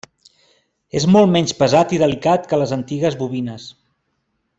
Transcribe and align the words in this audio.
És 0.99 1.03
molt 1.15 1.29
menys 1.35 1.53
pesat 1.59 1.93
i 1.97 2.01
delicat 2.05 2.47
que 2.53 2.59
les 2.63 2.73
antigues 2.79 3.19
bobines. 3.21 3.69